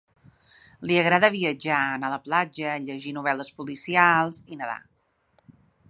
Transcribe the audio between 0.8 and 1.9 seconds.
Li agrada viatjar,